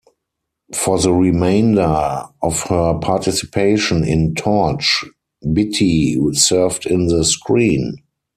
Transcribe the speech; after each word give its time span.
For 0.73 0.97
the 0.99 1.13
remainder 1.13 2.23
of 2.41 2.63
her 2.69 2.97
participation 2.97 4.03
in 4.03 4.33
"Torch," 4.33 5.05
"Beatty" 5.53 6.17
served 6.33 6.87
in 6.87 7.05
the 7.05 7.23
screen. 7.23 7.97